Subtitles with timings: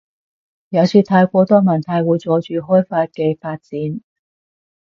[0.69, 4.01] 有時太過多問題會阻住開法嘅發展